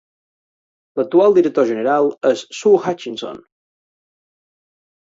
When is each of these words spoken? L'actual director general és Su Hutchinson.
L'actual 0.99 1.35
director 1.35 1.67
general 1.73 2.09
és 2.33 2.45
Su 2.63 2.75
Hutchinson. 2.81 3.45